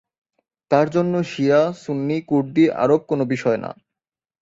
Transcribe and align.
তার 0.71 0.87
জন্য 0.89 1.13
শিয়া, 1.23 1.61
সুন্নি, 1.73 2.17
কুর্দি, 2.21 2.65
আরব 2.75 3.01
কোন 3.07 3.19
বিষয় 3.23 3.57
না। 3.57 3.71